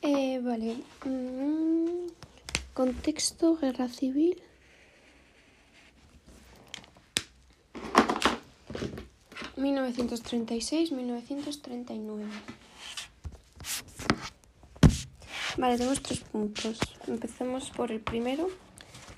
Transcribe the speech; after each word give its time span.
Eh, 0.00 0.38
vale. 0.40 0.76
Mm, 1.04 2.06
contexto, 2.72 3.56
guerra 3.56 3.88
civil. 3.88 4.40
¿1936-1939? 9.56 12.24
Vale, 15.56 15.76
tenemos 15.76 16.00
tres 16.02 16.20
puntos. 16.20 16.78
Empecemos 17.08 17.70
por 17.70 17.90
el 17.90 18.00
primero, 18.00 18.48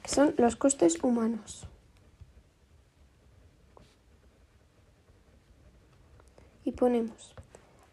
que 0.02 0.08
son 0.08 0.34
los 0.38 0.56
costes 0.56 0.98
humanos. 1.02 1.66
Y 6.64 6.72
ponemos 6.72 7.34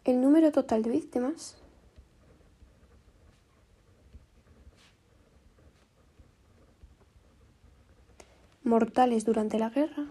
el 0.04 0.22
número 0.22 0.52
total 0.52 0.82
de 0.82 0.90
víctimas 0.90 1.58
mortales 8.68 9.24
durante 9.24 9.58
la 9.58 9.70
guerra 9.70 10.06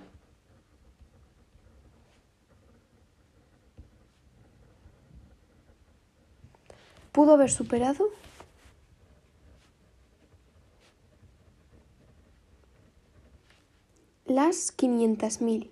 pudo 7.18 7.34
haber 7.34 7.50
superado 7.50 8.10
las 14.26 14.78
500.000. 14.78 15.70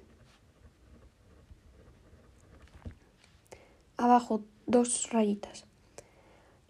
Abajo, 3.98 4.42
dos 4.66 5.12
rayitas. 5.12 5.66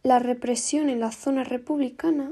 La 0.04 0.20
represión 0.20 0.90
en 0.90 1.00
la 1.00 1.13
zona 1.13 1.46
republicana 1.46 2.32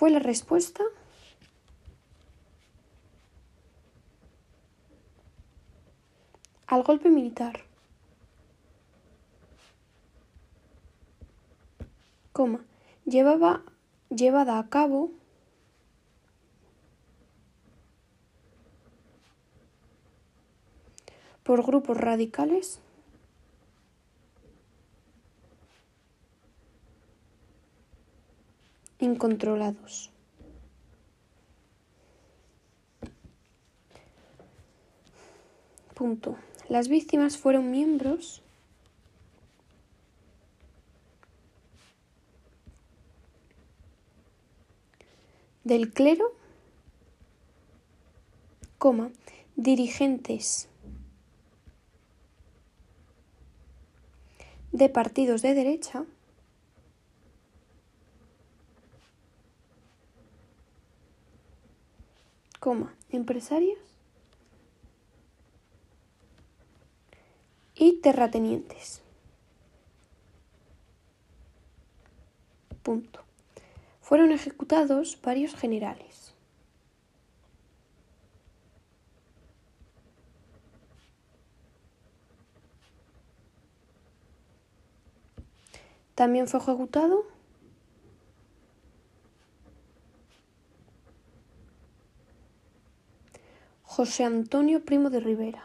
fue 0.00 0.08
la 0.08 0.18
respuesta 0.18 0.82
al 6.66 6.82
golpe 6.82 7.10
militar. 7.10 7.66
Coma, 12.32 12.64
llevaba, 13.04 13.62
llevada 14.08 14.58
a 14.58 14.70
cabo 14.70 15.10
por 21.42 21.62
grupos 21.62 21.98
radicales 21.98 22.80
incontrolados. 29.20 30.10
Punto. 35.94 36.38
Las 36.70 36.88
víctimas 36.88 37.36
fueron 37.36 37.70
miembros 37.70 38.42
del 45.64 45.92
clero, 45.92 46.32
coma, 48.78 49.10
dirigentes 49.56 50.70
de 54.72 54.88
partidos 54.88 55.42
de 55.42 55.52
derecha, 55.52 56.06
coma, 62.60 62.94
empresarios 63.08 63.78
y 67.74 68.00
terratenientes. 68.00 69.02
Punto. 72.82 73.24
Fueron 74.02 74.32
ejecutados 74.32 75.18
varios 75.22 75.54
generales. 75.54 76.34
También 86.14 86.48
fue 86.48 86.60
ejecutado 86.60 87.24
José 93.92 94.22
Antonio 94.22 94.84
Primo 94.84 95.10
de 95.10 95.18
Rivera. 95.18 95.64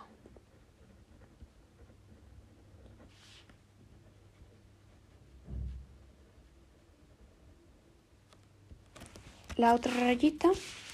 la 9.58 9.76
otra 9.76 9.94
rayita 9.94 10.50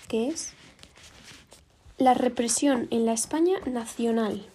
que 0.10 0.28
es 0.28 0.52
la 1.98 2.14
represión 2.14 2.90
en 2.92 3.06
la 3.06 3.14
España 3.14 3.60
nacional. 3.66 4.46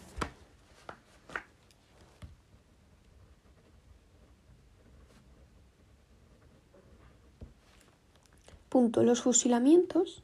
Punto. 8.69 9.03
Los 9.03 9.23
fusilamientos 9.23 10.23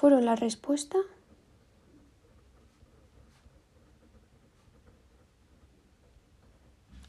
fueron 0.00 0.24
la 0.24 0.34
respuesta 0.34 0.96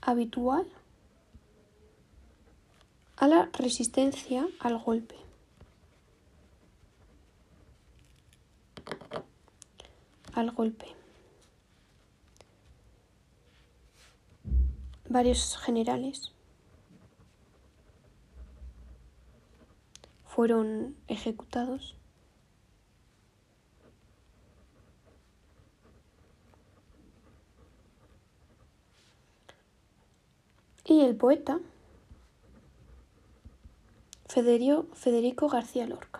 habitual 0.01 0.67
a 3.15 3.29
la 3.29 3.49
resistencia 3.53 4.45
al 4.59 4.77
golpe. 4.77 5.15
Al 10.33 10.51
golpe. 10.51 10.87
Varios 15.07 15.55
generales 15.59 16.33
fueron 20.25 20.97
ejecutados. 21.07 22.00
Y 30.91 30.99
el 30.99 31.15
poeta 31.15 31.57
Federico 34.25 35.47
García 35.47 35.87
Lorca. 35.87 36.19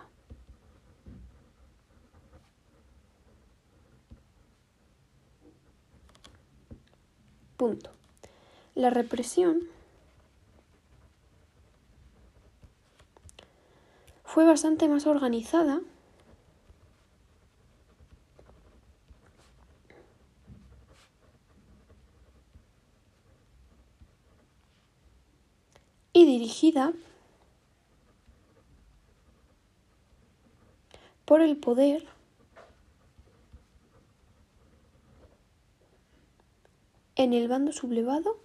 Punto. 7.58 7.90
La 8.74 8.88
represión 8.88 9.60
fue 14.24 14.46
bastante 14.46 14.88
más 14.88 15.06
organizada 15.06 15.82
y 26.14 26.24
por 31.24 31.40
el 31.40 31.56
poder 31.56 32.06
en 37.16 37.32
el 37.32 37.48
bando 37.48 37.72
sublevado 37.72 38.38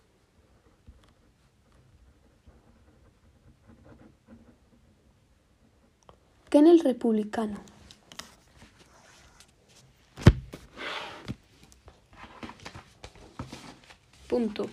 que 6.49 6.59
en 6.59 6.67
el 6.67 6.79
republicano. 6.79 7.59
Punto. 14.29 14.69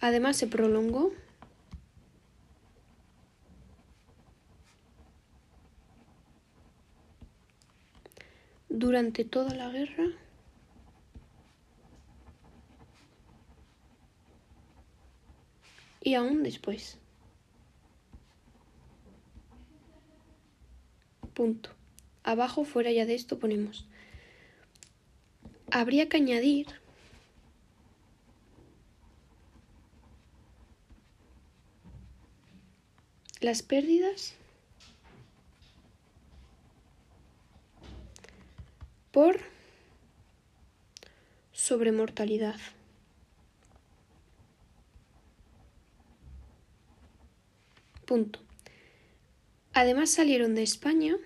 Además 0.00 0.36
se 0.36 0.46
prolongó 0.46 1.12
durante 8.70 9.24
toda 9.24 9.54
la 9.54 9.68
guerra 9.68 10.06
y 16.00 16.14
aún 16.14 16.42
después. 16.42 16.98
Punto. 21.34 21.70
Abajo, 22.22 22.64
fuera 22.64 22.92
ya 22.92 23.06
de 23.06 23.14
esto, 23.14 23.38
ponemos. 23.38 23.86
Habría 25.70 26.08
que 26.08 26.16
añadir 26.16 26.66
las 33.40 33.62
pérdidas 33.62 34.34
por 39.10 39.40
sobremortalidad. 41.52 42.58
Punto. 48.06 48.40
Además 49.72 50.10
salieron 50.10 50.54
de 50.54 50.62
España 50.64 51.16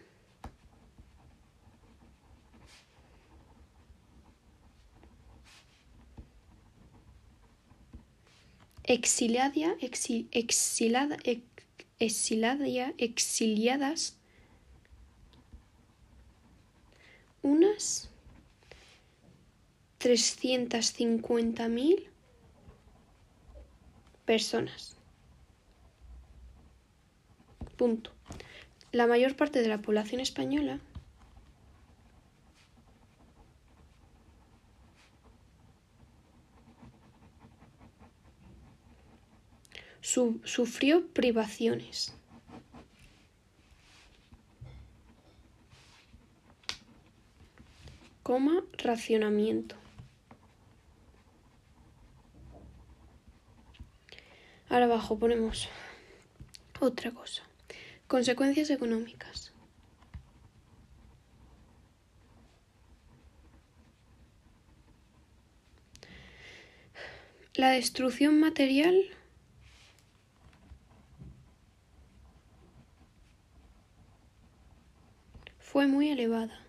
exiliada, 8.85 9.77
exilada, 9.81 11.17
exiliadas 12.99 14.19
unas 17.45 18.11
350.000 20.01 22.09
personas. 24.25 24.97
Punto. 27.77 28.11
La 28.93 29.07
mayor 29.07 29.37
parte 29.37 29.61
de 29.61 29.69
la 29.69 29.83
población 29.83 30.21
española 30.21 30.81
sufrió 40.01 41.07
privaciones. 41.09 42.15
Racionamiento. 48.79 49.77
Ahora 54.69 54.87
abajo 54.87 55.17
ponemos 55.17 55.69
otra 56.81 57.13
cosa. 57.13 57.45
Consecuencias 58.09 58.71
económicas. 58.71 59.53
La 67.55 67.71
destrucción 67.71 68.41
material 68.41 69.11
fue 75.61 75.87
muy 75.87 76.09
elevada. 76.09 76.64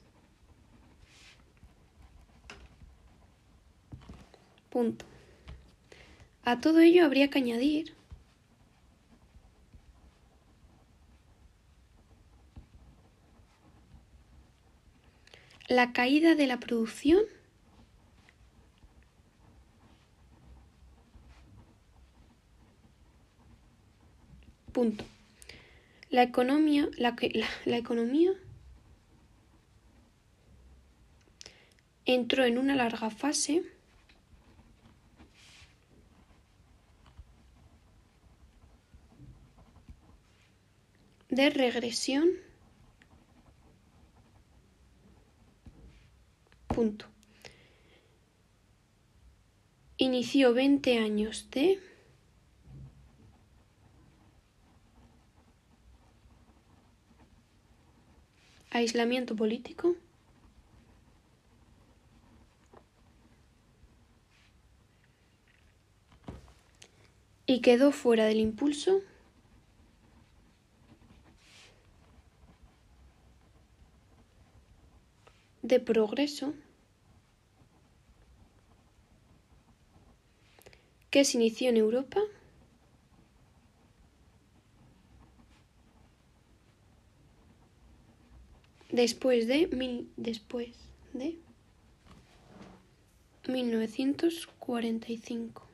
Punto. 4.69 5.05
A 6.43 6.59
todo 6.59 6.81
ello 6.81 7.05
habría 7.05 7.29
que 7.29 7.39
añadir 7.39 7.96
la 15.67 15.93
caída 15.93 16.35
de 16.35 16.47
la 16.47 16.59
producción 16.59 17.21
punto 24.71 25.03
la 26.09 26.23
economía 26.23 26.89
la, 26.97 27.15
la, 27.33 27.47
la 27.65 27.77
economía 27.77 28.31
entró 32.05 32.45
en 32.45 32.57
una 32.57 32.75
larga 32.75 33.09
fase 33.09 33.63
de 41.29 41.49
regresión. 41.49 42.29
Inició 49.97 50.53
20 50.53 50.99
años 50.99 51.49
de 51.49 51.79
aislamiento 58.69 59.35
político. 59.35 59.95
Y 67.47 67.61
quedó 67.61 67.91
fuera 67.91 68.25
del 68.25 68.39
impulso. 68.39 69.01
De 75.63 75.79
progreso 75.79 76.53
que 81.17 81.25
se 81.25 81.37
inició 81.37 81.69
en 81.69 81.77
Europa 81.77 82.19
después 88.91 89.47
de 89.47 89.65
mil, 89.65 90.11
después 90.15 90.75
de 91.13 91.39
1945. 93.47 95.67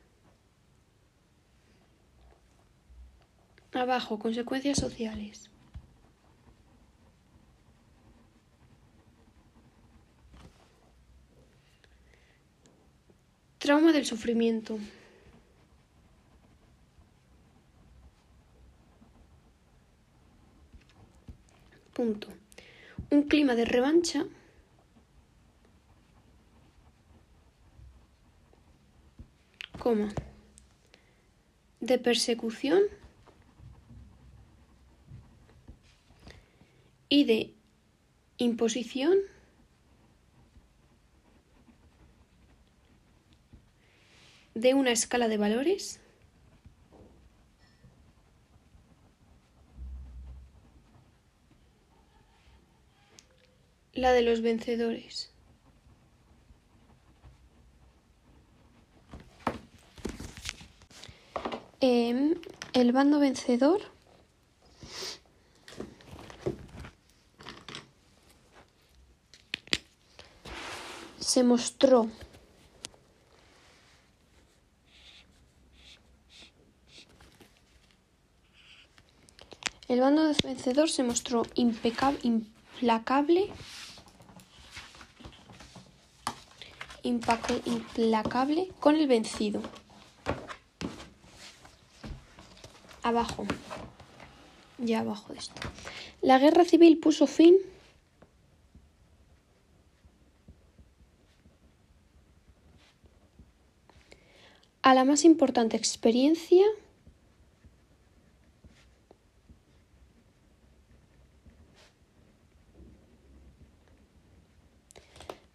Abajo, 3.72 4.18
consecuencias 4.18 4.78
sociales. 4.78 5.50
Trauma 13.58 13.92
del 13.92 14.06
sufrimiento. 14.06 14.78
Un 23.10 23.22
clima 23.28 23.54
de 23.54 23.64
revancha. 23.64 24.26
De 31.80 31.98
persecución. 31.98 32.82
Y 37.08 37.24
de 37.24 37.54
imposición 38.38 39.18
de 44.54 44.74
una 44.74 44.90
escala 44.90 45.28
de 45.28 45.36
valores 45.36 46.00
la 54.04 54.12
de 54.12 54.20
los 54.20 54.42
vencedores. 54.42 55.30
Em, 61.80 62.34
el 62.74 62.92
bando 62.92 63.18
vencedor. 63.18 63.80
Se 71.18 71.42
mostró. 71.42 72.10
El 79.88 80.00
bando 80.00 80.30
vencedor 80.42 80.90
se 80.90 81.04
mostró 81.04 81.46
impecable, 81.54 82.18
implacable, 82.22 83.50
implacable 87.04 88.72
con 88.80 88.96
el 88.96 89.06
vencido. 89.06 89.62
Abajo, 93.02 93.46
ya 94.78 95.00
abajo 95.00 95.32
de 95.32 95.38
esto. 95.38 95.60
La 96.22 96.38
guerra 96.38 96.64
civil 96.64 96.98
puso 96.98 97.26
fin 97.26 97.56
a 104.80 104.94
la 104.94 105.04
más 105.04 105.24
importante 105.24 105.76
experiencia 105.76 106.64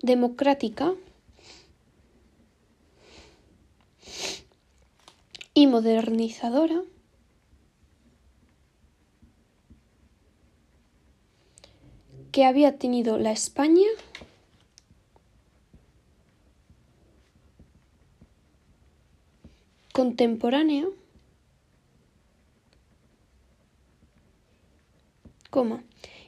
democrática 0.01 0.93
y 5.59 5.67
modernizadora. 5.67 6.83
Que 12.31 12.45
había 12.45 12.77
tenido 12.77 13.17
la 13.17 13.33
España. 13.33 13.89
Contemporánea, 19.91 20.87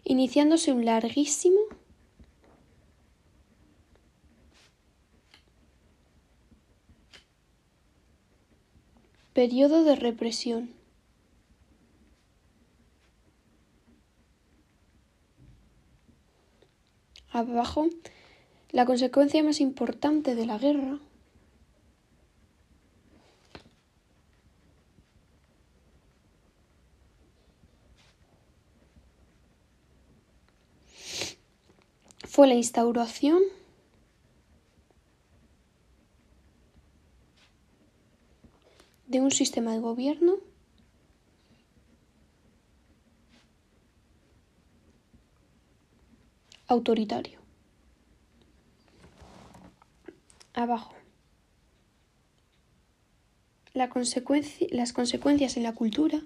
iniciándose 0.03 0.73
un 0.73 0.83
larguísimo 0.83 1.61
periodo 9.33 9.83
de 9.83 9.95
represión. 9.95 10.73
Abajo, 17.31 17.87
la 18.71 18.85
consecuencia 18.85 19.41
más 19.41 19.61
importante 19.61 20.35
de 20.35 20.45
la 20.45 20.57
guerra 20.57 20.99
fue 32.27 32.47
la 32.47 32.55
instauración 32.55 33.41
de 39.11 39.19
un 39.19 39.29
sistema 39.29 39.73
de 39.73 39.79
gobierno 39.79 40.37
autoritario. 46.67 47.41
Abajo. 50.53 50.93
La 53.73 53.89
las 54.71 54.93
consecuencias 54.93 55.57
en 55.57 55.63
la 55.63 55.73
cultura 55.73 56.21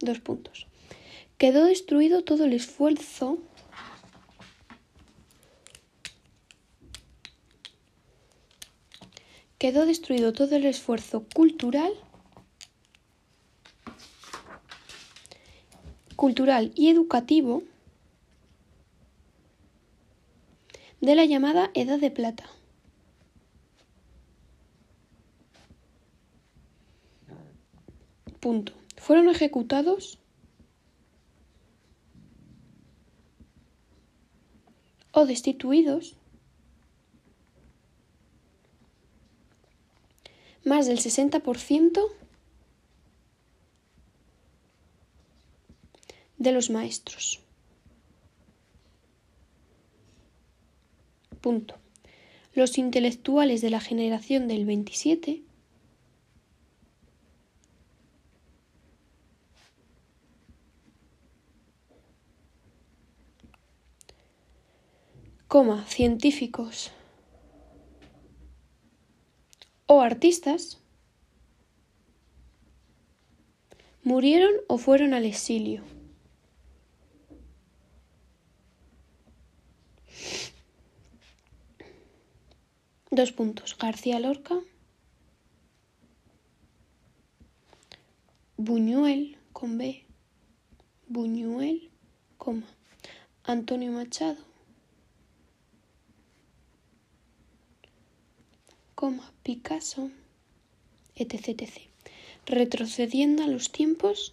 Dos 0.00 0.18
puntos. 0.18 0.66
Quedó 1.38 1.66
destruido 1.66 2.24
todo 2.24 2.44
el 2.44 2.54
esfuerzo 2.54 3.38
quedó 9.62 9.86
destruido 9.86 10.32
todo 10.32 10.56
el 10.56 10.64
esfuerzo 10.64 11.24
cultural 11.32 11.92
cultural 16.16 16.72
y 16.74 16.88
educativo 16.88 17.62
de 21.00 21.14
la 21.14 21.26
llamada 21.26 21.70
Edad 21.74 22.00
de 22.00 22.10
Plata. 22.10 22.50
Punto. 28.40 28.72
Fueron 28.96 29.28
ejecutados 29.28 30.18
o 35.12 35.24
destituidos 35.24 36.16
más 40.64 40.86
del 40.86 40.98
60% 40.98 42.00
de 46.38 46.52
los 46.52 46.70
maestros. 46.70 47.40
Punto. 51.40 51.76
Los 52.54 52.78
intelectuales 52.78 53.60
de 53.62 53.70
la 53.70 53.80
generación 53.80 54.46
del 54.46 54.64
27 54.66 55.42
coma, 65.48 65.84
científicos 65.86 66.92
o 69.86 70.00
artistas 70.00 70.78
murieron 74.02 74.52
o 74.68 74.78
fueron 74.78 75.14
al 75.14 75.24
exilio. 75.24 75.82
Dos 83.10 83.32
puntos. 83.32 83.76
García 83.76 84.18
Lorca. 84.20 84.58
Buñuel 88.56 89.36
con 89.52 89.76
B. 89.76 90.04
Buñuel, 91.08 91.90
coma. 92.38 92.66
Antonio 93.44 93.92
Machado. 93.92 94.51
Picasso, 99.42 100.10
etc. 101.16 101.68
Retrocediendo 102.46 103.42
a 103.42 103.48
los 103.48 103.72
tiempos 103.72 104.32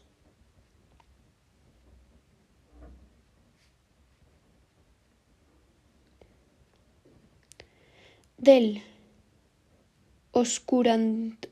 del 8.38 8.84
oscurantis, 10.32 11.44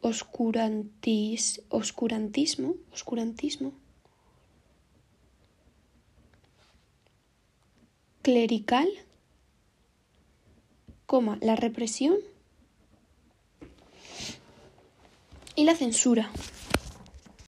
oscurantismo, 1.69 2.75
oscurantismo 2.93 3.73
clerical, 8.21 8.87
coma, 11.07 11.39
la 11.41 11.55
represión 11.55 12.17
y 15.57 15.65
la 15.65 15.75
censura. 15.75 16.29